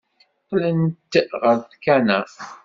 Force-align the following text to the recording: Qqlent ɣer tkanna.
Qqlent 0.41 1.13
ɣer 1.41 1.57
tkanna. 1.71 2.19